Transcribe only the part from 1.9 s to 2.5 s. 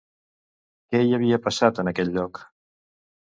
aquell lloc?